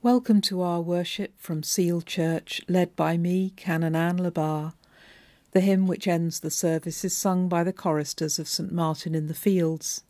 Welcome 0.00 0.42
to 0.42 0.62
our 0.62 0.80
worship 0.80 1.32
from 1.38 1.64
Seal 1.64 2.02
Church, 2.02 2.60
led 2.68 2.94
by 2.94 3.16
me, 3.16 3.50
Canon 3.56 3.96
Anne 3.96 4.22
Le 4.22 4.30
Bas. 4.30 4.74
The 5.50 5.60
hymn 5.60 5.88
which 5.88 6.06
ends 6.06 6.38
the 6.38 6.52
service 6.52 7.04
is 7.04 7.16
sung 7.16 7.48
by 7.48 7.64
the 7.64 7.72
choristers 7.72 8.38
of 8.38 8.46
St 8.46 8.70
Martin 8.70 9.16
in 9.16 9.26
the 9.26 9.34
Fields. 9.34 10.04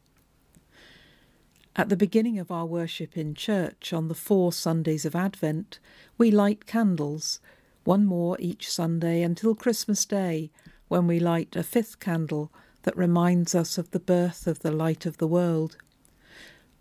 At 1.75 1.89
the 1.89 1.97
beginning 1.97 2.39
of 2.39 2.51
our 2.51 2.67
worship 2.67 3.17
in 3.17 3.35
church 3.35 3.95
on 3.95 4.09
the 4.09 4.15
four 4.15 4.53
Sundays 4.53 5.07
of 5.07 5.17
Advent, 5.17 5.79
we 6.19 6.31
light 6.31 6.67
candles, 6.67 7.41
one 7.85 8.05
more 8.05 8.37
each 8.39 8.71
Sunday 8.71 9.23
until 9.23 9.55
Christmas 9.55 10.05
Day, 10.05 10.51
when 10.89 11.07
we 11.07 11.19
light 11.19 11.57
a 11.57 11.63
fifth 11.63 11.99
candle 11.99 12.53
that 12.83 12.95
reminds 12.95 13.55
us 13.55 13.79
of 13.79 13.91
the 13.93 14.01
birth 14.01 14.47
of 14.47 14.59
the 14.59 14.71
light 14.71 15.07
of 15.07 15.17
the 15.17 15.27
world. 15.27 15.79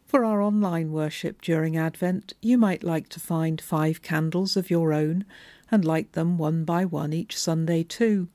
For 0.07 0.23
our 0.23 0.41
online 0.41 0.93
worship 0.93 1.41
during 1.41 1.75
Advent, 1.75 2.31
you 2.41 2.57
might 2.57 2.81
like 2.81 3.09
to 3.09 3.19
find 3.19 3.59
five 3.59 4.01
candles 4.01 4.55
of 4.55 4.69
your 4.69 4.93
own 4.93 5.25
and 5.69 5.83
light 5.83 6.13
them 6.13 6.37
one 6.37 6.63
by 6.63 6.85
one 6.85 7.11
each 7.11 7.37
Sunday 7.37 7.83
too, 7.83 8.29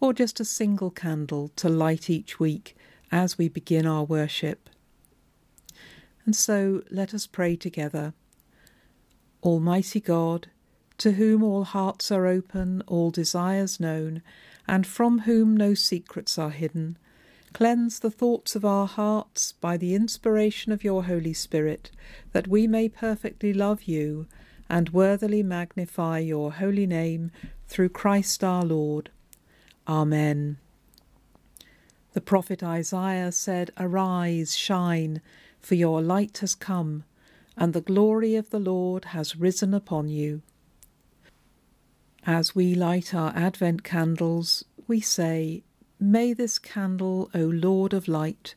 or 0.00 0.14
just 0.14 0.40
a 0.40 0.46
single 0.46 0.90
candle 0.90 1.50
to 1.56 1.68
light 1.68 2.08
each 2.08 2.40
week 2.40 2.74
as 3.12 3.36
we 3.36 3.50
begin 3.50 3.84
our 3.86 4.04
worship. 4.04 4.70
And 6.24 6.34
so 6.34 6.82
let 6.90 7.12
us 7.12 7.26
pray 7.26 7.54
together. 7.54 8.14
Almighty 9.42 10.00
God, 10.00 10.46
to 10.96 11.12
whom 11.12 11.42
all 11.42 11.64
hearts 11.64 12.10
are 12.10 12.26
open, 12.26 12.82
all 12.86 13.10
desires 13.10 13.78
known, 13.78 14.22
and 14.66 14.86
from 14.86 15.20
whom 15.20 15.54
no 15.54 15.74
secrets 15.74 16.38
are 16.38 16.48
hidden, 16.48 16.96
Cleanse 17.54 18.00
the 18.00 18.10
thoughts 18.10 18.56
of 18.56 18.64
our 18.64 18.88
hearts 18.88 19.52
by 19.52 19.76
the 19.76 19.94
inspiration 19.94 20.72
of 20.72 20.82
your 20.82 21.04
Holy 21.04 21.32
Spirit, 21.32 21.92
that 22.32 22.48
we 22.48 22.66
may 22.66 22.88
perfectly 22.88 23.54
love 23.54 23.84
you 23.84 24.26
and 24.68 24.90
worthily 24.90 25.40
magnify 25.40 26.18
your 26.18 26.54
holy 26.54 26.84
name 26.84 27.30
through 27.68 27.90
Christ 27.90 28.42
our 28.42 28.64
Lord. 28.64 29.10
Amen. 29.86 30.56
The 32.12 32.20
prophet 32.20 32.64
Isaiah 32.64 33.30
said, 33.30 33.70
Arise, 33.78 34.56
shine, 34.56 35.20
for 35.60 35.76
your 35.76 36.02
light 36.02 36.38
has 36.38 36.56
come, 36.56 37.04
and 37.56 37.72
the 37.72 37.80
glory 37.80 38.34
of 38.34 38.50
the 38.50 38.58
Lord 38.58 39.06
has 39.06 39.36
risen 39.36 39.72
upon 39.72 40.08
you. 40.08 40.42
As 42.26 42.52
we 42.52 42.74
light 42.74 43.14
our 43.14 43.32
Advent 43.36 43.84
candles, 43.84 44.64
we 44.88 45.00
say, 45.00 45.62
May 46.06 46.34
this 46.34 46.58
candle, 46.58 47.30
O 47.32 47.38
Lord 47.38 47.94
of 47.94 48.08
light, 48.08 48.56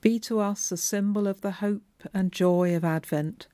be 0.00 0.20
to 0.20 0.38
us 0.38 0.70
a 0.70 0.76
symbol 0.76 1.26
of 1.26 1.40
the 1.40 1.50
hope 1.50 1.82
and 2.14 2.30
joy 2.30 2.76
of 2.76 2.84
Advent. 2.84 3.48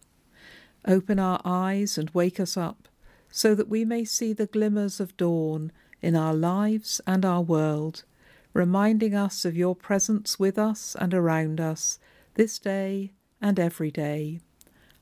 Open 0.86 1.18
our 1.18 1.40
eyes 1.42 1.96
and 1.96 2.10
wake 2.10 2.38
us 2.38 2.58
up, 2.58 2.86
so 3.30 3.54
that 3.54 3.70
we 3.70 3.82
may 3.82 4.04
see 4.04 4.34
the 4.34 4.44
glimmers 4.44 5.00
of 5.00 5.16
dawn 5.16 5.72
in 6.02 6.14
our 6.14 6.34
lives 6.34 7.00
and 7.06 7.24
our 7.24 7.40
world, 7.40 8.04
reminding 8.52 9.14
us 9.14 9.46
of 9.46 9.56
your 9.56 9.74
presence 9.74 10.38
with 10.38 10.58
us 10.58 10.94
and 11.00 11.14
around 11.14 11.62
us 11.62 11.98
this 12.34 12.58
day 12.58 13.14
and 13.40 13.58
every 13.58 13.90
day. 13.90 14.40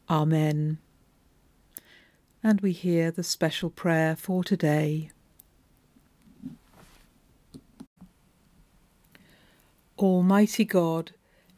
Amen. 0.09 0.79
And 2.45 2.61
we 2.61 2.71
hear 2.71 3.11
the 3.11 3.25
special 3.25 3.69
prayer 3.69 4.15
for 4.15 4.45
today. 4.45 5.11
Almighty 9.99 10.65
God, 10.65 11.11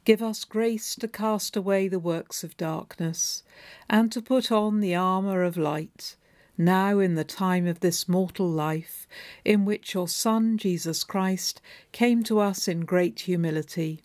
give 0.07 0.23
us 0.23 0.47
grace 0.47 0.95
to 0.95 1.07
cast 1.07 1.57
away 1.57 1.89
the 1.89 1.99
works 1.99 2.43
of 2.43 2.57
darkness, 2.57 3.43
and 3.87 4.11
to 4.13 4.23
put 4.23 4.51
on 4.51 4.81
the 4.81 4.95
armour 4.95 5.43
of 5.43 5.59
light, 5.59 6.17
now 6.57 6.99
in 7.01 7.17
the 7.17 7.25
time 7.25 7.67
of 7.67 7.81
this 7.81 8.09
mortal 8.09 8.49
life, 8.49 9.07
in 9.45 9.67
which 9.67 9.93
your 9.93 10.09
Son, 10.09 10.57
Jesus 10.57 11.05
Christ, 11.05 11.61
came 11.93 12.23
to 12.25 12.39
us 12.39 12.67
in 12.67 12.87
great 12.87 13.21
humility, 13.21 14.01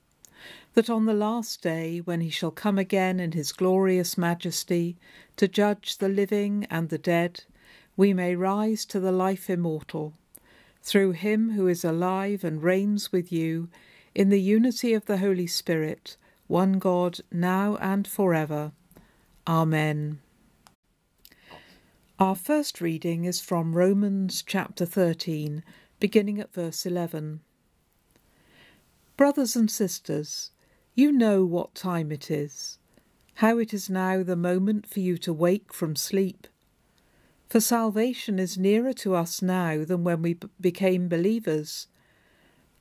that 0.73 0.89
on 0.89 1.05
the 1.05 1.13
last 1.13 1.61
day, 1.61 1.99
when 1.99 2.19
he 2.19 2.29
shall 2.29 2.51
come 2.51 2.77
again 2.77 3.21
in 3.21 3.31
his 3.31 3.53
glorious 3.53 4.17
majesty, 4.17 4.97
to 5.37 5.47
judge 5.47 5.99
the 5.99 6.09
living 6.09 6.67
and 6.69 6.89
the 6.89 6.97
dead, 6.97 7.45
we 7.95 8.13
may 8.13 8.35
rise 8.35 8.83
to 8.87 8.99
the 8.99 9.13
life 9.13 9.49
immortal. 9.49 10.13
Through 10.83 11.11
him 11.11 11.51
who 11.51 11.69
is 11.69 11.85
alive 11.85 12.43
and 12.43 12.61
reigns 12.61 13.13
with 13.13 13.31
you, 13.31 13.69
in 14.15 14.29
the 14.29 14.41
unity 14.41 14.93
of 14.93 15.05
the 15.05 15.17
Holy 15.17 15.45
Spirit, 15.45 16.15
one 16.47 16.79
God, 16.79 17.19
now 17.31 17.75
and 17.81 18.07
forever. 18.07 18.71
Amen. 19.45 20.19
Our 22.17 22.35
first 22.35 22.79
reading 22.79 23.25
is 23.25 23.41
from 23.41 23.75
Romans 23.75 24.41
chapter 24.41 24.85
13, 24.85 25.63
beginning 25.99 26.39
at 26.39 26.53
verse 26.53 26.85
11. 26.85 27.41
Brothers 29.17 29.57
and 29.57 29.69
sisters, 29.69 30.51
you 30.93 31.11
know 31.11 31.43
what 31.43 31.75
time 31.75 32.09
it 32.09 32.31
is, 32.31 32.79
how 33.35 33.57
it 33.57 33.73
is 33.73 33.89
now 33.89 34.23
the 34.23 34.37
moment 34.37 34.87
for 34.87 35.01
you 35.01 35.17
to 35.17 35.33
wake 35.33 35.73
from 35.73 35.97
sleep. 35.97 36.47
For 37.49 37.59
salvation 37.59 38.39
is 38.39 38.57
nearer 38.57 38.93
to 38.93 39.13
us 39.13 39.41
now 39.41 39.83
than 39.83 40.05
when 40.05 40.21
we 40.21 40.37
became 40.59 41.09
believers. 41.09 41.87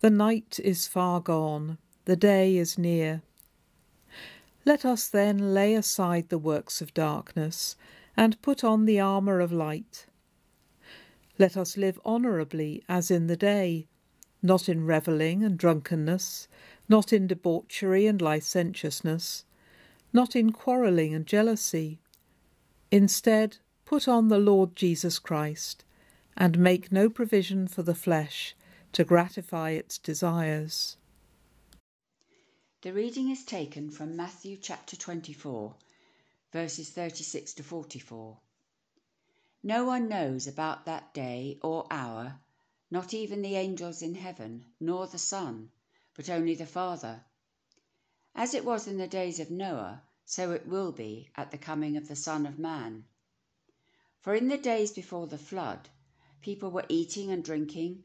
The 0.04 0.10
night 0.10 0.60
is 0.62 0.86
far 0.86 1.18
gone, 1.18 1.78
the 2.04 2.14
day 2.14 2.58
is 2.58 2.76
near. 2.76 3.22
Let 4.66 4.84
us 4.84 5.08
then 5.08 5.54
lay 5.54 5.74
aside 5.74 6.28
the 6.28 6.36
works 6.36 6.82
of 6.82 6.92
darkness 6.92 7.74
and 8.14 8.42
put 8.42 8.62
on 8.62 8.84
the 8.84 9.00
armour 9.00 9.40
of 9.40 9.50
light. 9.50 10.04
Let 11.38 11.56
us 11.56 11.78
live 11.78 11.98
honourably 12.04 12.84
as 12.86 13.10
in 13.10 13.28
the 13.28 13.36
day, 13.38 13.86
not 14.42 14.68
in 14.68 14.84
revelling 14.84 15.42
and 15.42 15.56
drunkenness, 15.56 16.48
not 16.86 17.10
in 17.10 17.26
debauchery 17.26 18.06
and 18.06 18.20
licentiousness, 18.20 19.46
not 20.12 20.36
in 20.36 20.52
quarrelling 20.52 21.14
and 21.14 21.26
jealousy. 21.26 21.98
Instead, 22.90 23.56
put 23.86 24.06
on 24.06 24.28
the 24.28 24.38
Lord 24.38 24.76
Jesus 24.76 25.18
Christ, 25.18 25.82
and 26.36 26.58
make 26.58 26.92
no 26.92 27.08
provision 27.08 27.66
for 27.66 27.82
the 27.82 27.94
flesh 27.94 28.54
to 28.94 29.02
gratify 29.02 29.70
its 29.70 29.98
desires. 29.98 30.96
The 32.82 32.92
reading 32.92 33.28
is 33.28 33.44
taken 33.44 33.90
from 33.90 34.14
Matthew 34.14 34.56
chapter 34.56 34.94
24, 34.94 35.74
verses 36.52 36.90
36 36.90 37.54
to 37.54 37.64
44. 37.64 38.36
No 39.64 39.84
one 39.84 40.08
knows 40.08 40.46
about 40.46 40.84
that 40.84 41.12
day 41.12 41.58
or 41.60 41.88
hour, 41.90 42.38
not 42.88 43.12
even 43.12 43.42
the 43.42 43.56
angels 43.56 44.00
in 44.00 44.14
heaven, 44.14 44.64
nor 44.78 45.08
the 45.08 45.18
Son, 45.18 45.70
but 46.14 46.30
only 46.30 46.54
the 46.54 46.64
Father. 46.64 47.24
As 48.32 48.54
it 48.54 48.64
was 48.64 48.86
in 48.86 48.98
the 48.98 49.08
days 49.08 49.40
of 49.40 49.50
Noah, 49.50 50.04
so 50.24 50.52
it 50.52 50.68
will 50.68 50.92
be 50.92 51.30
at 51.34 51.50
the 51.50 51.58
coming 51.58 51.96
of 51.96 52.06
the 52.06 52.14
Son 52.14 52.46
of 52.46 52.60
Man. 52.60 53.06
For 54.20 54.36
in 54.36 54.46
the 54.46 54.56
days 54.56 54.92
before 54.92 55.26
the 55.26 55.36
flood, 55.36 55.88
people 56.42 56.70
were 56.70 56.86
eating 56.88 57.32
and 57.32 57.42
drinking 57.42 58.04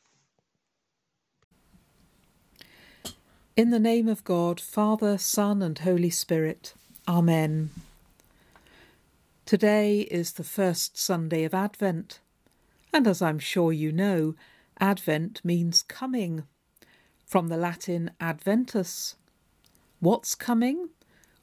In 3.61 3.69
the 3.69 3.79
name 3.79 4.07
of 4.07 4.23
God, 4.23 4.59
Father, 4.59 5.19
Son, 5.19 5.61
and 5.61 5.77
Holy 5.77 6.09
Spirit. 6.09 6.73
Amen. 7.07 7.69
Today 9.45 9.99
is 9.99 10.33
the 10.33 10.43
first 10.43 10.97
Sunday 10.97 11.43
of 11.43 11.53
Advent, 11.53 12.21
And 12.91 13.07
as 13.07 13.21
I'm 13.21 13.37
sure 13.37 13.71
you 13.71 13.91
know, 13.91 14.33
Advent 14.79 15.45
means 15.45 15.83
coming, 15.83 16.45
from 17.23 17.49
the 17.49 17.55
Latin 17.55 18.09
adventus. 18.19 19.15
What's 19.99 20.33
coming? 20.33 20.89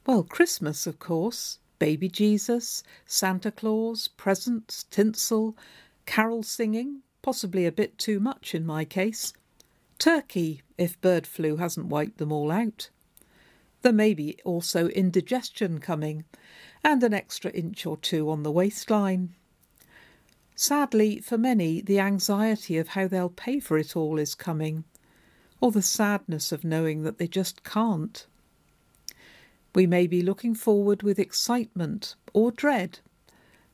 Well, 0.05 0.23
Christmas, 0.23 0.85
of 0.85 0.99
course, 0.99 1.59
baby 1.79 2.09
Jesus, 2.09 2.83
Santa 3.05 3.49
Claus, 3.49 4.09
presents, 4.09 4.83
tinsel, 4.91 5.55
carol 6.05 6.43
singing, 6.43 6.99
possibly 7.21 7.65
a 7.65 7.71
bit 7.71 7.97
too 7.97 8.19
much 8.19 8.53
in 8.53 8.65
my 8.65 8.83
case, 8.83 9.31
turkey, 9.99 10.61
if 10.77 10.99
bird 11.01 11.27
flu 11.27 11.57
hasn't 11.57 11.87
wiped 11.87 12.17
them 12.17 12.31
all 12.31 12.51
out. 12.51 12.89
There 13.81 13.93
may 13.93 14.13
be 14.13 14.39
also 14.43 14.87
indigestion 14.87 15.79
coming, 15.79 16.25
and 16.83 17.03
an 17.03 17.13
extra 17.13 17.51
inch 17.51 17.85
or 17.85 17.97
two 17.97 18.29
on 18.29 18.43
the 18.43 18.51
waistline. 18.51 19.35
Sadly, 20.55 21.19
for 21.19 21.37
many, 21.37 21.81
the 21.81 21.99
anxiety 21.99 22.77
of 22.77 22.89
how 22.89 23.07
they'll 23.07 23.29
pay 23.29 23.59
for 23.59 23.77
it 23.77 23.95
all 23.95 24.19
is 24.19 24.35
coming, 24.35 24.83
or 25.61 25.71
the 25.71 25.81
sadness 25.81 26.51
of 26.51 26.63
knowing 26.63 27.03
that 27.03 27.17
they 27.17 27.27
just 27.27 27.63
can't. 27.63 28.25
We 29.75 29.85
may 29.85 30.07
be 30.07 30.21
looking 30.21 30.55
forward 30.55 31.03
with 31.03 31.19
excitement 31.19 32.15
or 32.33 32.51
dread, 32.51 32.99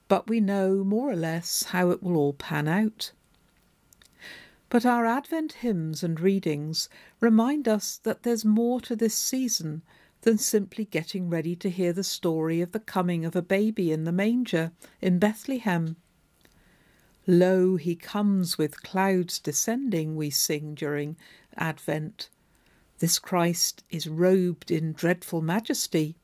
but 0.07 0.29
we 0.29 0.39
know 0.39 0.83
more 0.83 1.09
or 1.09 1.15
less 1.15 1.63
how 1.63 1.89
it 1.89 2.03
will 2.03 2.17
all 2.17 2.33
pan 2.33 2.67
out. 2.67 3.11
But 4.69 4.85
our 4.85 5.05
Advent 5.05 5.53
hymns 5.53 6.03
and 6.03 6.19
readings 6.19 6.89
remind 7.19 7.67
us 7.67 7.97
that 8.03 8.23
there's 8.23 8.43
more 8.43 8.81
to 8.81 8.95
this 8.95 9.15
season 9.15 9.83
than 10.21 10.37
simply 10.39 10.85
getting 10.85 11.29
ready 11.29 11.55
to 11.57 11.69
hear 11.69 11.93
the 11.93 12.03
story 12.03 12.61
of 12.61 12.71
the 12.71 12.79
coming 12.79 13.25
of 13.25 13.35
a 13.35 13.43
baby 13.43 13.91
in 13.91 14.05
the 14.05 14.11
manger 14.11 14.71
in 15.01 15.19
Bethlehem. 15.19 15.95
Lo, 17.27 17.75
he 17.75 17.95
comes 17.95 18.57
with 18.57 18.81
clouds 18.81 19.39
descending, 19.39 20.15
we 20.15 20.29
sing 20.29 20.73
during 20.73 21.15
Advent. 21.55 22.29
This 22.99 23.19
Christ 23.19 23.83
is 23.89 24.07
robed 24.07 24.71
in 24.71 24.93
dreadful 24.93 25.41
majesty. 25.41 26.15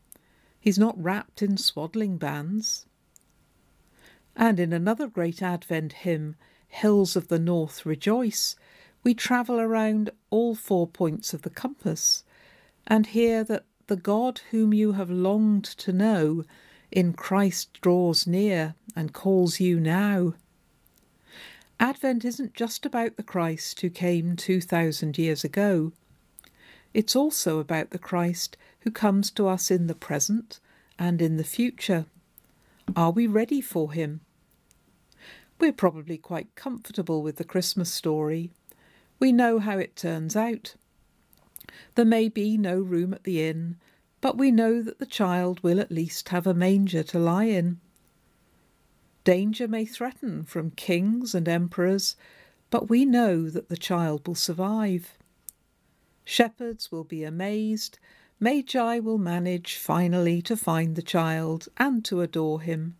He's 0.59 0.79
not 0.79 1.01
wrapped 1.01 1.41
in 1.41 1.57
swaddling 1.57 2.17
bands. 2.17 2.85
And 4.35 4.59
in 4.59 4.73
another 4.73 5.07
great 5.07 5.41
Advent 5.41 5.93
hymn, 5.93 6.35
Hills 6.71 7.15
of 7.17 7.27
the 7.27 7.37
North 7.37 7.85
Rejoice, 7.85 8.55
we 9.03 9.13
travel 9.13 9.59
around 9.59 10.09
all 10.29 10.55
four 10.55 10.87
points 10.87 11.33
of 11.33 11.41
the 11.41 11.49
compass 11.49 12.23
and 12.87 13.07
hear 13.07 13.43
that 13.43 13.65
the 13.87 13.97
God 13.97 14.39
whom 14.51 14.73
you 14.73 14.93
have 14.93 15.09
longed 15.09 15.65
to 15.65 15.91
know 15.91 16.45
in 16.89 17.13
Christ 17.13 17.77
draws 17.81 18.25
near 18.25 18.75
and 18.95 19.13
calls 19.13 19.59
you 19.59 19.79
now. 19.79 20.33
Advent 21.79 22.23
isn't 22.23 22.53
just 22.53 22.85
about 22.85 23.17
the 23.17 23.23
Christ 23.23 23.81
who 23.81 23.89
came 23.89 24.35
2,000 24.35 25.17
years 25.17 25.43
ago. 25.43 25.91
It's 26.93 27.15
also 27.15 27.59
about 27.59 27.89
the 27.89 27.99
Christ 27.99 28.55
who 28.81 28.91
comes 28.91 29.29
to 29.31 29.47
us 29.47 29.69
in 29.69 29.87
the 29.87 29.95
present 29.95 30.59
and 30.97 31.21
in 31.21 31.35
the 31.35 31.43
future. 31.43 32.05
Are 32.95 33.11
we 33.11 33.27
ready 33.27 33.61
for 33.61 33.91
him? 33.91 34.21
We're 35.61 35.71
probably 35.71 36.17
quite 36.17 36.55
comfortable 36.55 37.21
with 37.21 37.35
the 37.35 37.43
Christmas 37.43 37.91
story. 37.91 38.49
We 39.19 39.31
know 39.31 39.59
how 39.59 39.77
it 39.77 39.95
turns 39.95 40.35
out. 40.35 40.73
There 41.93 42.03
may 42.03 42.29
be 42.29 42.57
no 42.57 42.79
room 42.79 43.13
at 43.13 43.25
the 43.25 43.43
inn, 43.43 43.77
but 44.21 44.39
we 44.39 44.49
know 44.49 44.81
that 44.81 44.97
the 44.97 45.05
child 45.05 45.61
will 45.61 45.79
at 45.79 45.91
least 45.91 46.29
have 46.29 46.47
a 46.47 46.55
manger 46.55 47.03
to 47.03 47.19
lie 47.19 47.43
in. 47.43 47.79
Danger 49.23 49.67
may 49.67 49.85
threaten 49.85 50.45
from 50.45 50.71
kings 50.71 51.35
and 51.35 51.47
emperors, 51.47 52.15
but 52.71 52.89
we 52.89 53.05
know 53.05 53.47
that 53.47 53.69
the 53.69 53.77
child 53.77 54.27
will 54.27 54.33
survive. 54.33 55.15
Shepherds 56.25 56.91
will 56.91 57.03
be 57.03 57.23
amazed. 57.23 57.99
Magi 58.39 58.97
will 58.97 59.19
manage 59.19 59.75
finally 59.75 60.41
to 60.41 60.57
find 60.57 60.95
the 60.95 61.03
child 61.03 61.67
and 61.77 62.03
to 62.05 62.21
adore 62.21 62.61
him. 62.61 62.95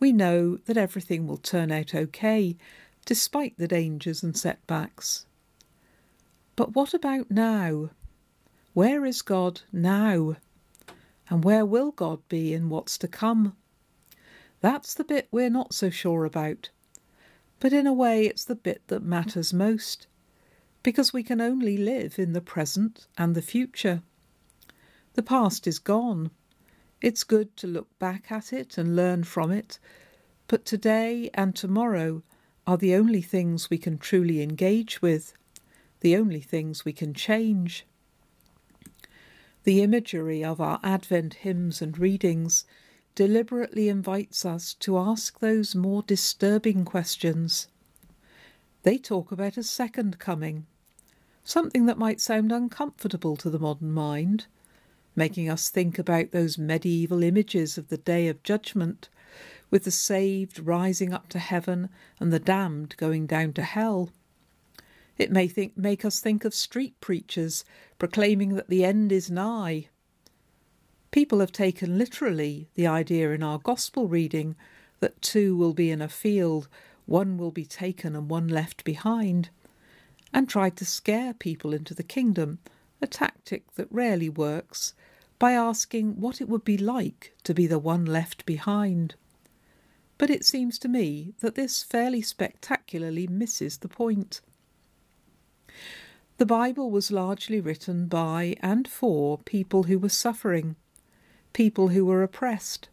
We 0.00 0.12
know 0.12 0.56
that 0.66 0.76
everything 0.76 1.26
will 1.26 1.38
turn 1.38 1.72
out 1.72 1.94
okay, 1.94 2.56
despite 3.04 3.56
the 3.58 3.68
dangers 3.68 4.22
and 4.22 4.36
setbacks. 4.36 5.26
But 6.56 6.74
what 6.74 6.94
about 6.94 7.30
now? 7.30 7.90
Where 8.74 9.04
is 9.04 9.22
God 9.22 9.62
now? 9.72 10.36
And 11.30 11.44
where 11.44 11.64
will 11.64 11.90
God 11.90 12.20
be 12.28 12.54
in 12.54 12.68
what's 12.68 12.96
to 12.98 13.08
come? 13.08 13.56
That's 14.60 14.94
the 14.94 15.04
bit 15.04 15.28
we're 15.30 15.50
not 15.50 15.74
so 15.74 15.90
sure 15.90 16.24
about. 16.24 16.70
But 17.60 17.72
in 17.72 17.86
a 17.86 17.92
way, 17.92 18.26
it's 18.26 18.44
the 18.44 18.54
bit 18.54 18.82
that 18.88 19.02
matters 19.02 19.52
most 19.52 20.06
because 20.82 21.12
we 21.12 21.22
can 21.22 21.40
only 21.40 21.76
live 21.76 22.18
in 22.18 22.32
the 22.32 22.40
present 22.40 23.06
and 23.16 23.34
the 23.34 23.42
future. 23.42 24.02
The 25.14 25.22
past 25.22 25.66
is 25.66 25.78
gone. 25.78 26.30
It's 27.00 27.22
good 27.22 27.56
to 27.58 27.68
look 27.68 27.96
back 27.98 28.32
at 28.32 28.52
it 28.52 28.76
and 28.76 28.96
learn 28.96 29.22
from 29.22 29.52
it, 29.52 29.78
but 30.48 30.64
today 30.64 31.30
and 31.32 31.54
tomorrow 31.54 32.22
are 32.66 32.76
the 32.76 32.94
only 32.94 33.22
things 33.22 33.70
we 33.70 33.78
can 33.78 33.98
truly 33.98 34.42
engage 34.42 35.00
with, 35.00 35.32
the 36.00 36.16
only 36.16 36.40
things 36.40 36.84
we 36.84 36.92
can 36.92 37.14
change. 37.14 37.86
The 39.62 39.82
imagery 39.82 40.44
of 40.44 40.60
our 40.60 40.80
Advent 40.82 41.34
hymns 41.34 41.80
and 41.80 41.96
readings 41.98 42.64
deliberately 43.14 43.88
invites 43.88 44.44
us 44.44 44.74
to 44.74 44.98
ask 44.98 45.38
those 45.38 45.74
more 45.74 46.02
disturbing 46.02 46.84
questions. 46.84 47.68
They 48.82 48.98
talk 48.98 49.30
about 49.30 49.56
a 49.56 49.62
second 49.62 50.18
coming, 50.18 50.66
something 51.44 51.86
that 51.86 51.98
might 51.98 52.20
sound 52.20 52.50
uncomfortable 52.50 53.36
to 53.36 53.50
the 53.50 53.58
modern 53.58 53.92
mind, 53.92 54.46
making 55.18 55.50
us 55.50 55.68
think 55.68 55.98
about 55.98 56.30
those 56.30 56.56
medieval 56.56 57.22
images 57.22 57.76
of 57.76 57.88
the 57.88 57.98
day 57.98 58.28
of 58.28 58.42
judgment, 58.42 59.08
with 59.70 59.84
the 59.84 59.90
saved 59.90 60.60
rising 60.60 61.12
up 61.12 61.28
to 61.28 61.38
heaven 61.38 61.90
and 62.18 62.32
the 62.32 62.38
damned 62.38 62.96
going 62.96 63.26
down 63.26 63.52
to 63.52 63.62
hell. 63.62 64.10
It 65.18 65.30
may 65.30 65.48
think, 65.48 65.76
make 65.76 66.04
us 66.04 66.20
think 66.20 66.44
of 66.44 66.54
street 66.54 66.98
preachers 67.00 67.64
proclaiming 67.98 68.54
that 68.54 68.68
the 68.68 68.84
end 68.84 69.12
is 69.12 69.30
nigh. 69.30 69.88
People 71.10 71.40
have 71.40 71.52
taken 71.52 71.98
literally 71.98 72.68
the 72.76 72.86
idea 72.86 73.32
in 73.32 73.42
our 73.42 73.58
Gospel 73.58 74.06
reading 74.08 74.54
that 75.00 75.20
two 75.20 75.56
will 75.56 75.74
be 75.74 75.90
in 75.90 76.00
a 76.00 76.08
field 76.08 76.68
one 77.08 77.38
will 77.38 77.50
be 77.50 77.64
taken 77.64 78.14
and 78.14 78.28
one 78.28 78.46
left 78.46 78.84
behind, 78.84 79.48
and 80.32 80.46
tried 80.46 80.76
to 80.76 80.84
scare 80.84 81.32
people 81.32 81.72
into 81.72 81.94
the 81.94 82.02
kingdom, 82.02 82.58
a 83.00 83.06
tactic 83.06 83.72
that 83.76 83.90
rarely 83.90 84.28
works, 84.28 84.92
by 85.38 85.52
asking 85.52 86.20
what 86.20 86.40
it 86.40 86.48
would 86.48 86.64
be 86.64 86.78
like 86.78 87.34
to 87.44 87.54
be 87.54 87.66
the 87.66 87.78
one 87.78 88.04
left 88.04 88.44
behind. 88.46 89.14
But 90.16 90.30
it 90.30 90.44
seems 90.44 90.78
to 90.80 90.88
me 90.88 91.34
that 91.40 91.54
this 91.54 91.82
fairly 91.82 92.22
spectacularly 92.22 93.26
misses 93.26 93.78
the 93.78 93.88
point. 93.88 94.40
The 96.38 96.46
Bible 96.46 96.90
was 96.90 97.10
largely 97.10 97.60
written 97.60 98.06
by 98.06 98.56
and 98.60 98.88
for 98.88 99.38
people 99.38 99.84
who 99.84 99.98
were 99.98 100.08
suffering, 100.08 100.76
people 101.52 101.88
who 101.88 102.04
were 102.04 102.22
oppressed, 102.22 102.88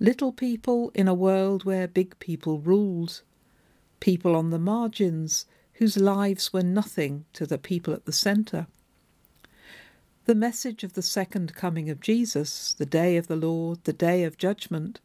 Little 0.00 0.30
people 0.30 0.92
in 0.94 1.08
a 1.08 1.14
world 1.14 1.64
where 1.64 1.88
big 1.88 2.16
people 2.20 2.60
ruled. 2.60 3.22
People 3.98 4.36
on 4.36 4.50
the 4.50 4.58
margins 4.58 5.44
whose 5.74 5.96
lives 5.96 6.52
were 6.52 6.62
nothing 6.62 7.24
to 7.32 7.46
the 7.46 7.58
people 7.58 7.92
at 7.92 8.04
the 8.04 8.12
centre. 8.12 8.68
The 10.28 10.34
message 10.34 10.84
of 10.84 10.92
the 10.92 11.00
second 11.00 11.54
coming 11.54 11.88
of 11.88 12.02
Jesus, 12.02 12.74
the 12.74 12.84
day 12.84 13.16
of 13.16 13.28
the 13.28 13.34
Lord, 13.34 13.84
the 13.84 13.94
day 13.94 14.24
of 14.24 14.36
judgment, 14.36 15.00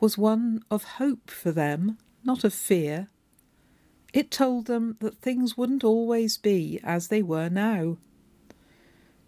was 0.00 0.18
one 0.18 0.64
of 0.68 0.82
hope 0.98 1.30
for 1.30 1.52
them, 1.52 1.96
not 2.24 2.42
of 2.42 2.52
fear. 2.52 3.06
It 4.12 4.32
told 4.32 4.66
them 4.66 4.96
that 4.98 5.18
things 5.18 5.56
wouldn't 5.56 5.84
always 5.84 6.36
be 6.36 6.80
as 6.82 7.06
they 7.06 7.22
were 7.22 7.48
now. 7.48 7.98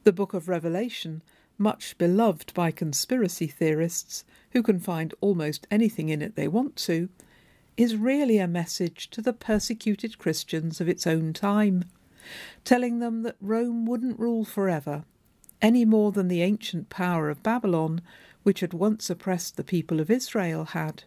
The 0.03 0.13
book 0.13 0.35
of 0.35 0.49
Revelation 0.49 1.23
much 1.59 1.97
beloved 1.97 2.53
by 2.53 2.73
conspiracy 2.73 3.47
theorists 3.47 4.25
who 4.51 4.65
can 4.65 4.81
find 4.81 5.15
almost 5.21 5.65
anything 5.71 6.09
in 6.09 6.23
it 6.23 6.35
they 6.35 6.49
want 6.49 6.75
to, 6.75 7.09
is 7.77 7.95
really 7.95 8.39
a 8.39 8.49
message 8.49 9.11
to 9.11 9.23
the 9.23 9.33
persecuted 9.33 10.19
Christians 10.19 10.81
of 10.81 10.89
its 10.89 11.07
own 11.07 11.33
time, 11.33 11.85
telling 12.65 12.99
them 12.99 13.23
that 13.23 13.37
Rome 13.41 13.87
wouldn't 13.87 14.19
rule 14.19 14.45
forever, 14.45 15.05
any 15.63 15.85
more 15.85 16.13
than 16.13 16.29
the 16.29 16.43
ancient 16.43 16.91
power 16.91 17.31
of 17.31 17.43
Babylon, 17.43 18.01
which 18.43 18.61
had 18.61 18.73
once 18.75 19.11
oppressed 19.11 19.57
the 19.57 19.65
people 19.65 20.01
of 20.01 20.11
Israel, 20.11 20.67
had. 20.67 21.05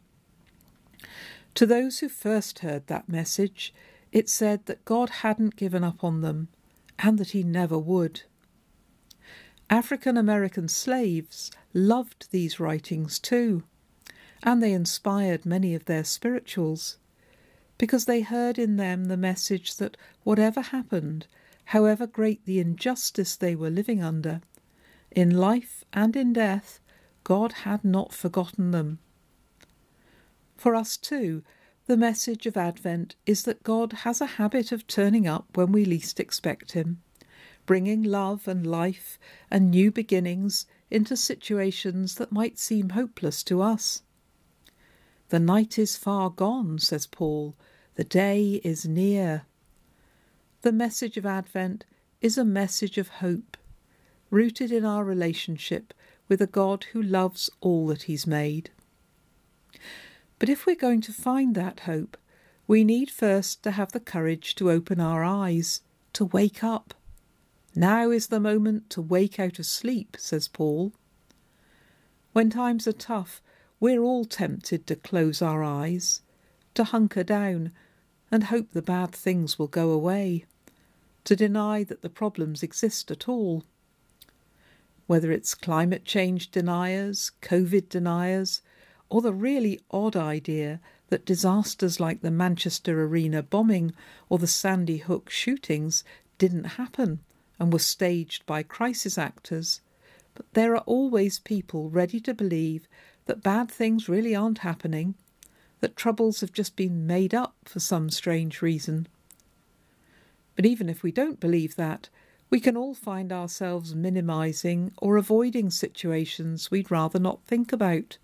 To 1.55 1.65
those 1.65 1.99
who 1.99 2.09
first 2.09 2.59
heard 2.59 2.87
that 2.87 3.09
message, 3.09 3.73
it 4.11 4.29
said 4.29 4.65
that 4.65 4.85
God 4.85 5.09
hadn't 5.09 5.55
given 5.55 5.83
up 5.83 6.03
on 6.03 6.21
them, 6.21 6.47
and 6.97 7.17
that 7.17 7.31
he 7.31 7.43
never 7.43 7.77
would. 7.77 8.23
African 9.69 10.17
American 10.17 10.67
slaves 10.67 11.51
loved 11.73 12.31
these 12.31 12.59
writings 12.59 13.19
too, 13.19 13.63
and 14.41 14.61
they 14.63 14.73
inspired 14.73 15.45
many 15.45 15.75
of 15.75 15.85
their 15.85 16.03
spirituals. 16.03 16.97
because 17.79 18.05
they 18.05 18.21
heard 18.21 18.59
in 18.59 18.75
them 18.75 19.05
the 19.05 19.17
message 19.17 19.77
that 19.77 19.97
whatever 20.23 20.61
happened, 20.61 21.25
however 21.69 22.07
great 22.07 22.43
the 22.45 22.59
injustice 22.59 23.35
they 23.35 23.55
were 23.55 23.69
living 23.69 24.01
under, 24.01 24.41
in 25.11 25.29
life 25.29 25.83
and 25.93 26.15
in 26.15 26.33
death, 26.33 26.79
God 27.23 27.51
had 27.51 27.85
not 27.85 28.11
forgotten 28.11 28.71
them. 28.71 28.97
For 30.57 30.73
us 30.73 30.97
too, 30.97 31.43
the 31.85 31.95
message 31.95 32.47
of 32.47 32.57
Advent 32.57 33.15
is 33.27 33.43
that 33.43 33.61
God 33.61 33.93
has 34.01 34.19
a 34.19 34.37
habit 34.41 34.71
of 34.71 34.87
turning 34.87 35.27
up 35.27 35.45
when 35.55 35.71
we 35.71 35.85
least 35.85 36.19
expect 36.19 36.71
Him, 36.71 37.03
bringing 37.67 38.01
love 38.01 38.47
and 38.47 38.65
life 38.65 39.19
and 39.51 39.69
new 39.69 39.91
beginnings 39.91 40.65
into 40.89 41.15
situations 41.15 42.15
that 42.15 42.31
might 42.31 42.57
seem 42.57 42.89
hopeless 42.89 43.43
to 43.43 43.61
us. 43.61 44.01
The 45.29 45.39
night 45.39 45.77
is 45.77 45.97
far 45.97 46.31
gone, 46.31 46.79
says 46.79 47.05
Paul, 47.05 47.55
the 47.93 48.03
day 48.03 48.59
is 48.63 48.87
near. 48.87 49.43
The 50.61 50.71
message 50.73 51.15
of 51.15 51.25
Advent 51.25 51.85
is 52.19 52.37
a 52.37 52.43
message 52.43 52.97
of 52.97 53.07
hope, 53.07 53.55
rooted 54.29 54.73
in 54.73 54.83
our 54.83 55.05
relationship 55.05 55.93
with 56.27 56.41
a 56.41 56.47
God 56.47 56.83
who 56.91 57.01
loves 57.01 57.49
all 57.61 57.87
that 57.87 58.03
He's 58.03 58.27
made. 58.27 58.69
But 60.37 60.49
if 60.49 60.65
we're 60.65 60.75
going 60.75 60.99
to 61.01 61.13
find 61.13 61.55
that 61.55 61.81
hope, 61.81 62.17
we 62.67 62.83
need 62.83 63.09
first 63.09 63.63
to 63.63 63.71
have 63.71 63.93
the 63.93 64.01
courage 64.01 64.53
to 64.55 64.69
open 64.69 64.99
our 64.99 65.23
eyes, 65.23 65.79
to 66.11 66.25
wake 66.25 66.61
up. 66.61 66.93
Now 67.73 68.11
is 68.11 68.27
the 68.27 68.41
moment 68.41 68.89
to 68.89 69.01
wake 69.01 69.39
out 69.39 69.59
of 69.59 69.65
sleep, 69.65 70.17
says 70.19 70.49
Paul. 70.49 70.91
When 72.33 72.49
times 72.49 72.85
are 72.85 72.91
tough, 72.91 73.41
we're 73.79 74.01
all 74.01 74.25
tempted 74.25 74.87
to 74.87 74.97
close 74.97 75.41
our 75.41 75.63
eyes, 75.63 76.21
to 76.73 76.83
hunker 76.83 77.23
down 77.23 77.71
and 78.29 78.43
hope 78.43 78.71
the 78.71 78.81
bad 78.81 79.13
things 79.13 79.57
will 79.57 79.67
go 79.67 79.91
away, 79.91 80.45
to 81.23 81.35
deny 81.35 81.83
that 81.83 82.01
the 82.01 82.09
problems 82.09 82.63
exist 82.63 83.11
at 83.11 83.27
all. 83.27 83.63
Whether 85.07 85.31
it's 85.31 85.55
climate 85.55 86.05
change 86.05 86.51
deniers, 86.51 87.31
COVID 87.41 87.89
deniers, 87.89 88.61
or 89.09 89.21
the 89.21 89.33
really 89.33 89.79
odd 89.91 90.15
idea 90.15 90.79
that 91.07 91.25
disasters 91.25 91.99
like 91.99 92.21
the 92.21 92.31
Manchester 92.31 93.03
Arena 93.03 93.41
bombing 93.41 93.93
or 94.29 94.37
the 94.37 94.47
Sandy 94.47 94.97
Hook 94.97 95.29
shootings 95.29 96.03
didn't 96.37 96.75
happen 96.75 97.19
and 97.59 97.73
were 97.73 97.79
staged 97.79 98.45
by 98.45 98.63
crisis 98.63 99.17
actors, 99.17 99.81
but 100.35 100.45
there 100.53 100.75
are 100.75 100.83
always 100.85 101.39
people 101.39 101.89
ready 101.89 102.19
to 102.21 102.33
believe 102.33 102.87
that 103.25 103.43
bad 103.43 103.69
things 103.69 104.07
really 104.07 104.35
aren't 104.35 104.59
happening, 104.59 105.15
that 105.81 105.95
troubles 105.95 106.41
have 106.41 106.53
just 106.53 106.75
been 106.75 107.05
made 107.05 107.33
up 107.33 107.55
for 107.65 107.79
some 107.79 108.09
strange 108.09 108.61
reason. 108.61 109.07
But 110.59 110.65
even 110.65 110.89
if 110.89 111.03
we 111.03 111.13
don't 111.13 111.39
believe 111.39 111.77
that, 111.77 112.09
we 112.49 112.59
can 112.59 112.75
all 112.75 112.93
find 112.93 113.31
ourselves 113.31 113.95
minimising 113.95 114.91
or 114.97 115.15
avoiding 115.15 115.69
situations 115.69 116.69
we'd 116.69 116.91
rather 116.91 117.17
not 117.17 117.45
think 117.45 117.71
about. 117.71 118.17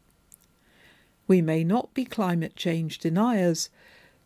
We 1.27 1.41
may 1.41 1.63
not 1.63 1.93
be 1.93 2.03
climate 2.03 2.57
change 2.57 2.99
deniers, 2.99 3.69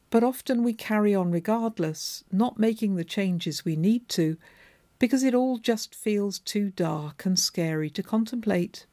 but 0.10 0.24
often 0.24 0.64
we 0.64 0.74
carry 0.74 1.14
on 1.14 1.30
regardless, 1.30 2.24
not 2.32 2.58
making 2.58 2.96
the 2.96 3.04
changes 3.04 3.64
we 3.64 3.76
need 3.76 4.10
to, 4.10 4.38
because 4.98 5.22
it 5.22 5.36
all 5.36 5.60
just 5.60 5.94
feels 5.94 6.40
too 6.40 6.72
dark 6.72 7.28
and 7.28 7.38
scary 7.38 7.92
to 7.92 8.02
contemplate. 8.02 8.88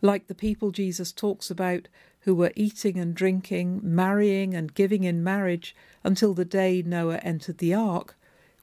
Like 0.00 0.28
the 0.28 0.34
people 0.36 0.70
Jesus 0.70 1.10
talks 1.10 1.50
about 1.50 1.88
who 2.24 2.34
were 2.34 2.52
eating 2.56 2.98
and 2.98 3.14
drinking, 3.14 3.80
marrying 3.82 4.54
and 4.54 4.74
giving 4.74 5.04
in 5.04 5.22
marriage 5.22 5.76
until 6.02 6.32
the 6.32 6.44
day 6.44 6.82
Noah 6.82 7.18
entered 7.18 7.58
the 7.58 7.74
ark, 7.74 8.16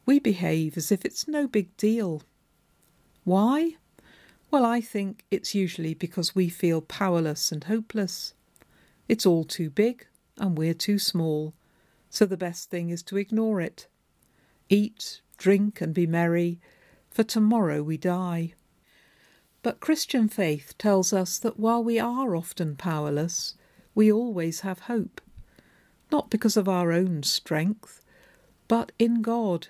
we 0.05 0.19
behave 0.19 0.77
as 0.77 0.91
if 0.91 1.05
it's 1.05 1.27
no 1.27 1.47
big 1.47 1.75
deal. 1.77 2.23
Why? 3.23 3.75
Well, 4.49 4.65
I 4.65 4.81
think 4.81 5.25
it's 5.29 5.53
usually 5.53 5.93
because 5.93 6.33
we 6.33 6.49
feel 6.49 6.81
powerless 6.81 7.51
and 7.51 7.63
hopeless. 7.63 8.33
It's 9.07 9.27
all 9.27 9.43
too 9.43 9.69
big 9.69 10.07
and 10.39 10.57
we're 10.57 10.73
too 10.73 10.97
small, 10.97 11.53
so 12.09 12.25
the 12.25 12.37
best 12.37 12.71
thing 12.71 12.89
is 12.89 13.03
to 13.03 13.17
ignore 13.17 13.61
it. 13.61 13.85
Eat, 14.69 15.21
drink, 15.37 15.81
and 15.81 15.93
be 15.93 16.07
merry, 16.07 16.59
for 17.11 17.23
tomorrow 17.23 17.83
we 17.83 17.97
die. 17.97 18.53
But 19.63 19.79
Christian 19.79 20.27
faith 20.27 20.75
tells 20.77 21.13
us 21.13 21.37
that 21.39 21.59
while 21.59 21.83
we 21.83 21.99
are 21.99 22.35
often 22.35 22.75
powerless, 22.75 23.55
we 23.93 24.11
always 24.11 24.61
have 24.61 24.81
hope, 24.81 25.21
not 26.11 26.29
because 26.29 26.57
of 26.57 26.67
our 26.67 26.91
own 26.91 27.23
strength, 27.23 28.01
but 28.67 28.91
in 28.97 29.21
God, 29.21 29.67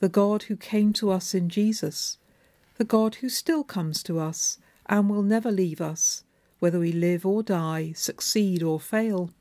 the 0.00 0.08
God 0.08 0.44
who 0.44 0.56
came 0.56 0.92
to 0.94 1.10
us 1.10 1.34
in 1.34 1.48
Jesus 1.48 2.18
the 2.78 2.84
God 2.84 3.16
who 3.16 3.28
still 3.28 3.64
comes 3.64 4.04
to 4.04 4.20
us 4.20 4.58
and 4.86 5.10
will 5.10 5.22
never 5.22 5.50
leave 5.50 5.80
us, 5.80 6.22
whether 6.60 6.78
we 6.78 6.92
live 6.92 7.26
or 7.26 7.42
die, 7.42 7.92
succeed 7.94 8.62
or 8.62 8.78
fail. 8.80 9.32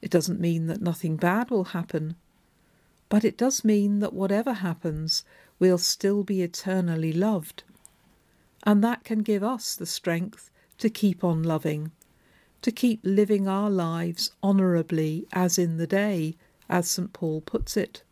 It 0.00 0.10
doesn't 0.10 0.40
mean 0.40 0.66
that 0.66 0.80
nothing 0.80 1.16
bad 1.16 1.50
will 1.50 1.64
happen, 1.64 2.16
but 3.10 3.22
it 3.22 3.36
does 3.36 3.64
mean 3.64 4.00
that 4.00 4.14
whatever 4.14 4.54
happens, 4.54 5.24
we'll 5.58 5.78
still 5.78 6.24
be 6.24 6.42
eternally 6.42 7.12
loved. 7.12 7.64
And 8.66 8.82
that 8.82 9.04
can 9.04 9.20
give 9.20 9.44
us 9.44 9.76
the 9.76 9.86
strength 9.86 10.50
to 10.78 10.90
keep 10.90 11.22
on 11.22 11.44
loving, 11.44 11.92
to 12.62 12.72
keep 12.72 13.00
living 13.04 13.46
our 13.46 13.70
lives 13.70 14.32
honourably 14.42 15.26
as 15.32 15.56
in 15.56 15.76
the 15.76 15.86
day, 15.86 16.36
as 16.68 16.90
St. 16.90 17.12
Paul 17.12 17.40
puts 17.40 17.76
it. 17.76 18.02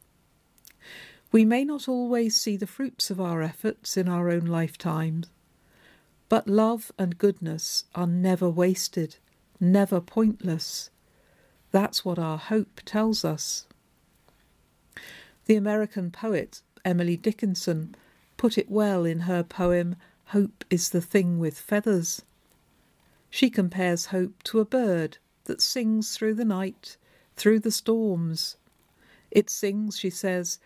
We 1.32 1.44
may 1.44 1.64
not 1.64 1.88
always 1.88 2.36
see 2.36 2.56
the 2.56 2.68
fruits 2.68 3.10
of 3.10 3.20
our 3.20 3.42
efforts 3.42 3.96
in 3.96 4.08
our 4.08 4.30
own 4.30 4.46
lifetimes, 4.46 5.26
but 6.28 6.46
love 6.46 6.92
and 6.96 7.18
goodness 7.18 7.86
are 7.96 8.06
never 8.06 8.48
wasted, 8.48 9.16
never 9.58 10.00
pointless. 10.00 10.90
That's 11.72 12.04
what 12.04 12.20
our 12.20 12.38
hope 12.38 12.80
tells 12.84 13.24
us. 13.24 13.66
The 15.46 15.56
American 15.56 16.12
poet 16.12 16.62
Emily 16.84 17.16
Dickinson 17.16 17.96
put 18.36 18.56
it 18.56 18.70
well 18.70 19.04
in 19.04 19.20
her 19.20 19.42
poem 19.42 19.96
Hope 20.34 20.64
is 20.68 20.90
the 20.90 21.00
Thing 21.00 21.38
with 21.38 21.56
Feathers. 21.56 22.22
She 23.30 23.48
compares 23.48 24.06
hope 24.06 24.42
to 24.42 24.58
a 24.58 24.64
bird 24.64 25.18
that 25.44 25.62
sings 25.62 26.16
through 26.16 26.34
the 26.34 26.44
night, 26.44 26.96
through 27.36 27.60
the 27.60 27.70
storms. 27.70 28.56
It 29.30 29.48
sings, 29.48 29.96
she 29.96 30.10
says, 30.10 30.58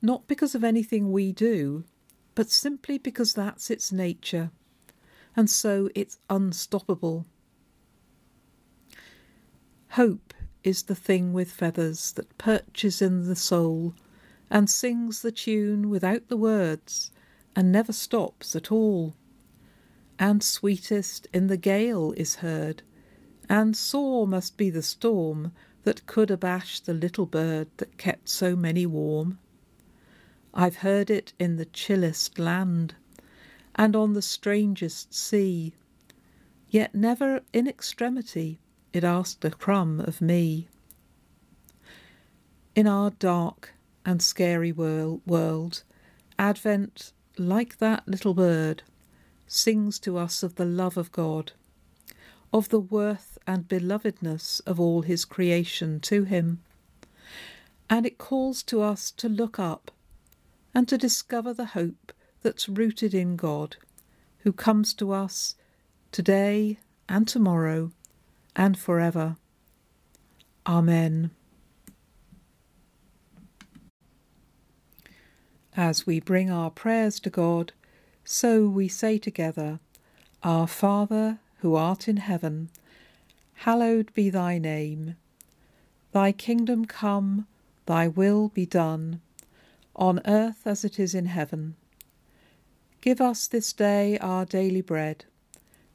not 0.00 0.28
because 0.28 0.54
of 0.54 0.62
anything 0.62 1.10
we 1.10 1.32
do, 1.32 1.82
but 2.36 2.52
simply 2.52 2.98
because 2.98 3.34
that's 3.34 3.68
its 3.68 3.90
nature, 3.90 4.52
and 5.34 5.50
so 5.50 5.90
it's 5.96 6.18
unstoppable. 6.30 7.26
Hope 9.88 10.34
is 10.62 10.84
the 10.84 10.94
thing 10.94 11.32
with 11.32 11.50
feathers 11.50 12.12
that 12.12 12.38
perches 12.38 13.02
in 13.02 13.26
the 13.26 13.34
soul 13.34 13.92
and 14.48 14.70
sings 14.70 15.22
the 15.22 15.32
tune 15.32 15.90
without 15.90 16.28
the 16.28 16.36
words 16.36 17.10
and 17.56 17.72
never 17.72 17.92
stops 17.92 18.54
at 18.54 18.70
all. 18.70 19.16
And 20.18 20.42
sweetest 20.42 21.26
in 21.32 21.46
the 21.46 21.56
gale 21.56 22.12
is 22.16 22.36
heard, 22.36 22.82
and 23.48 23.74
sore 23.74 24.26
must 24.26 24.58
be 24.58 24.68
the 24.68 24.82
storm 24.82 25.52
that 25.84 26.06
could 26.06 26.30
abash 26.30 26.80
the 26.80 26.92
little 26.92 27.26
bird 27.26 27.68
that 27.78 27.96
kept 27.96 28.28
so 28.28 28.54
many 28.54 28.84
warm. 28.84 29.38
I've 30.52 30.76
heard 30.76 31.10
it 31.10 31.32
in 31.38 31.56
the 31.56 31.64
chillest 31.64 32.38
land, 32.38 32.94
and 33.74 33.96
on 33.96 34.12
the 34.12 34.22
strangest 34.22 35.14
sea, 35.14 35.74
yet 36.68 36.94
never 36.94 37.42
in 37.52 37.66
extremity 37.66 38.58
it 38.92 39.04
asked 39.04 39.44
a 39.44 39.50
crumb 39.50 40.00
of 40.00 40.20
me. 40.20 40.68
In 42.74 42.86
our 42.86 43.10
dark 43.10 43.74
and 44.04 44.22
scary 44.22 44.72
world, 44.72 45.82
Advent, 46.38 47.12
like 47.38 47.78
that 47.78 48.06
little 48.06 48.34
bird, 48.34 48.82
sings 49.46 49.98
to 50.00 50.16
us 50.16 50.42
of 50.42 50.56
the 50.56 50.64
love 50.64 50.96
of 50.96 51.12
God, 51.12 51.52
of 52.52 52.68
the 52.68 52.80
worth 52.80 53.38
and 53.46 53.68
belovedness 53.68 54.60
of 54.66 54.80
all 54.80 55.02
His 55.02 55.24
creation 55.24 56.00
to 56.00 56.24
Him, 56.24 56.60
and 57.88 58.04
it 58.04 58.18
calls 58.18 58.62
to 58.64 58.82
us 58.82 59.10
to 59.12 59.28
look 59.28 59.58
up 59.58 59.90
and 60.74 60.88
to 60.88 60.98
discover 60.98 61.54
the 61.54 61.66
hope 61.66 62.12
that's 62.42 62.68
rooted 62.68 63.14
in 63.14 63.36
God, 63.36 63.76
who 64.40 64.52
comes 64.52 64.94
to 64.94 65.12
us 65.12 65.54
today 66.12 66.78
and 67.08 67.26
tomorrow 67.26 67.92
and 68.54 68.78
forever. 68.78 69.36
Amen. 70.66 71.30
As 75.76 76.06
we 76.06 76.20
bring 76.20 76.50
our 76.50 76.70
prayers 76.70 77.20
to 77.20 77.28
God, 77.28 77.74
so 78.24 78.66
we 78.66 78.88
say 78.88 79.18
together, 79.18 79.78
Our 80.42 80.66
Father, 80.66 81.38
who 81.58 81.74
art 81.74 82.08
in 82.08 82.16
heaven, 82.16 82.70
hallowed 83.56 84.10
be 84.14 84.30
thy 84.30 84.56
name. 84.56 85.16
Thy 86.12 86.32
kingdom 86.32 86.86
come, 86.86 87.46
thy 87.84 88.08
will 88.08 88.48
be 88.48 88.64
done, 88.64 89.20
on 89.94 90.22
earth 90.24 90.66
as 90.66 90.82
it 90.82 90.98
is 90.98 91.14
in 91.14 91.26
heaven. 91.26 91.76
Give 93.02 93.20
us 93.20 93.46
this 93.46 93.74
day 93.74 94.16
our 94.18 94.46
daily 94.46 94.80
bread, 94.80 95.26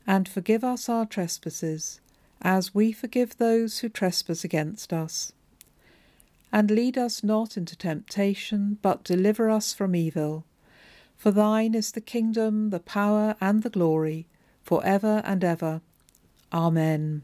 and 0.06 0.30
forgive 0.30 0.64
us 0.64 0.90
our 0.90 1.08
trespasses, 1.08 2.00
as 2.40 2.76
we 2.76 2.92
forgive 2.92 3.38
those 3.38 3.80
who 3.80 3.90
trespass 3.90 4.44
against 4.44 4.94
us. 4.94 5.34
And 6.52 6.70
lead 6.70 6.98
us 6.98 7.24
not 7.24 7.56
into 7.56 7.76
temptation, 7.76 8.78
but 8.82 9.04
deliver 9.04 9.50
us 9.50 9.74
from 9.74 9.96
evil. 9.96 10.46
For 11.16 11.32
thine 11.32 11.76
is 11.76 11.92
the 11.92 12.02
kingdom, 12.02 12.72
the 12.72 12.80
power, 12.80 13.36
and 13.40 13.64
the 13.64 13.70
glory, 13.70 14.28
for 14.64 14.84
ever 14.84 15.22
and 15.24 15.44
ever. 15.44 15.82
Amen. 16.52 17.24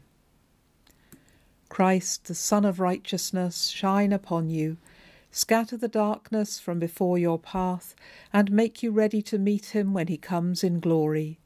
Christ, 1.68 2.24
the 2.24 2.34
Sun 2.34 2.64
of 2.64 2.80
Righteousness, 2.80 3.66
shine 3.66 4.12
upon 4.12 4.48
you, 4.48 4.78
scatter 5.30 5.76
the 5.76 5.88
darkness 5.88 6.58
from 6.58 6.78
before 6.78 7.18
your 7.18 7.38
path, 7.38 7.94
and 8.32 8.50
make 8.50 8.82
you 8.82 8.90
ready 8.90 9.20
to 9.22 9.38
meet 9.38 9.66
him 9.66 9.92
when 9.92 10.06
he 10.06 10.16
comes 10.16 10.64
in 10.64 10.80
glory. 10.80 11.38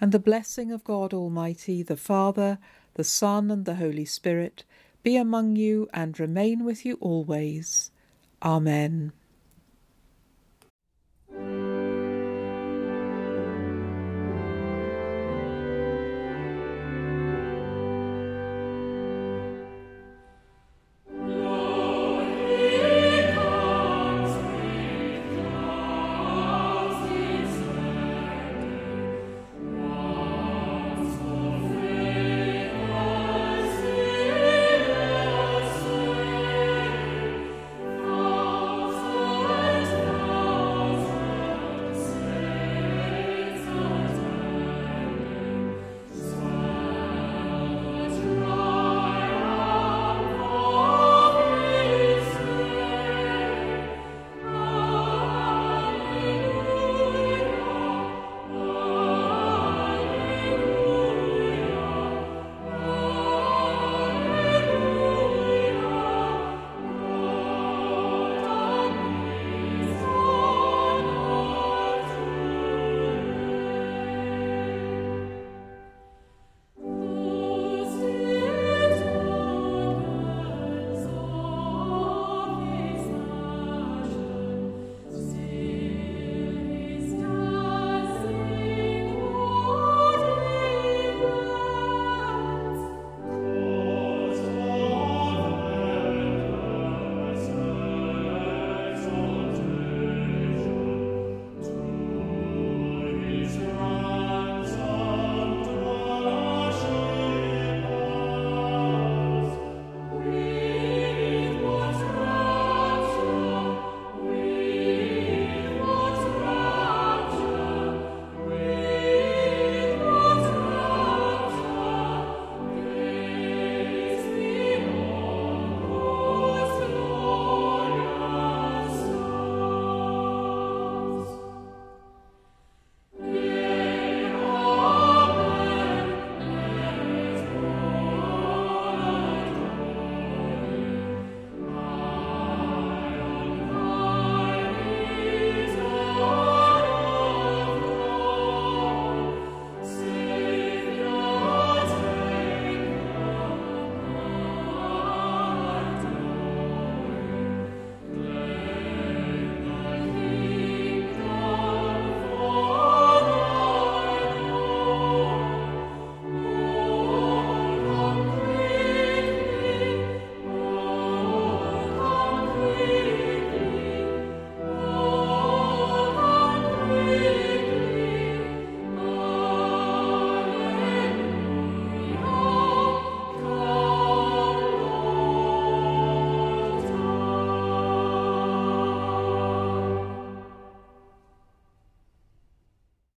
And 0.00 0.10
the 0.10 0.18
blessing 0.18 0.72
of 0.72 0.84
God 0.84 1.14
Almighty, 1.14 1.82
the 1.82 1.96
Father, 1.96 2.58
the 2.94 3.04
Son, 3.04 3.50
and 3.50 3.64
the 3.64 3.76
Holy 3.76 4.04
Spirit 4.04 4.64
be 5.08 5.16
among 5.16 5.56
you 5.56 5.88
and 5.94 6.20
remain 6.20 6.66
with 6.66 6.84
you 6.84 6.98
always. 7.00 7.90
Amen. 8.42 9.10